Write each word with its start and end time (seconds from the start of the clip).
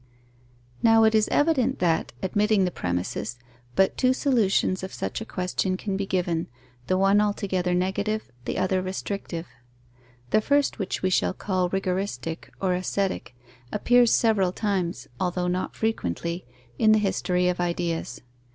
_Now 0.81 1.03
it 1.03 1.13
is 1.13 1.27
evident 1.27 1.77
that, 1.77 2.11
admitting 2.23 2.65
the 2.65 2.71
premisses, 2.71 3.37
but 3.75 3.97
two 3.97 4.13
solutions 4.13 4.81
of 4.81 4.91
such 4.91 5.21
a 5.21 5.25
question 5.25 5.77
can 5.77 5.95
be 5.95 6.07
given, 6.07 6.47
the 6.87 6.97
one 6.97 7.21
altogether 7.21 7.75
negative, 7.75 8.31
the 8.45 8.57
other 8.57 8.81
restrictive. 8.81 9.45
The 10.31 10.41
first, 10.41 10.79
which 10.79 11.03
we 11.03 11.11
shall 11.11 11.33
call 11.33 11.69
rigoristic 11.69 12.49
or 12.59 12.73
ascetic, 12.73 13.35
appears 13.71 14.11
several 14.11 14.51
times, 14.51 15.07
although 15.19 15.47
not 15.47 15.75
frequently, 15.75 16.47
in 16.79 16.93
the 16.93 16.97
history 16.97 17.47
of 17.47 17.59
ideas. 17.59 18.21